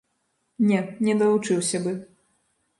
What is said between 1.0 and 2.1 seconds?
не далучыўся бы.